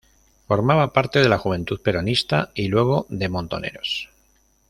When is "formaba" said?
0.47-0.93